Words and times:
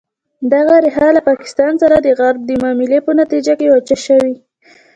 دغه 0.53 0.73
ریښه 0.85 1.07
له 1.17 1.21
پاکستان 1.29 1.73
سره 1.81 1.95
د 1.99 2.07
غرب 2.19 2.41
د 2.45 2.51
معاملې 2.61 2.99
په 3.05 3.11
نتیجه 3.21 3.53
کې 3.59 3.67
وچه 3.73 3.97
شوې. 4.05 4.33